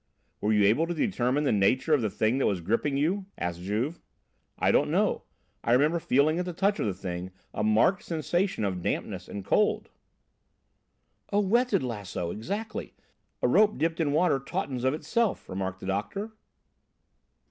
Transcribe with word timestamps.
"Were 0.41 0.51
you 0.51 0.63
able 0.63 0.87
to 0.87 0.95
determine 0.95 1.43
the 1.43 1.51
nature 1.51 1.93
of 1.93 2.01
the 2.01 2.09
thing 2.09 2.39
that 2.39 2.47
was 2.47 2.59
gripping 2.59 2.97
you?" 2.97 3.27
asked 3.37 3.59
Juve. 3.61 4.01
"I 4.57 4.71
don't 4.71 4.89
know. 4.89 5.25
I 5.63 5.73
remember 5.73 5.99
feeling 5.99 6.39
at 6.39 6.45
the 6.45 6.53
touch 6.53 6.79
of 6.79 6.87
the 6.87 6.93
thing 6.95 7.29
a 7.53 7.63
marked 7.63 8.01
sensation 8.01 8.63
of 8.63 8.81
dampness 8.81 9.27
and 9.29 9.45
cold." 9.45 9.89
"A 11.29 11.39
wetted 11.39 11.83
lasso, 11.83 12.31
exactly. 12.31 12.95
A 13.43 13.47
rope 13.47 13.77
dipped 13.77 13.99
in 13.99 14.11
water 14.11 14.39
tautens 14.39 14.83
of 14.85 14.95
itself," 14.95 15.47
remarked 15.47 15.81
the 15.81 15.85
doctor. 15.85 16.31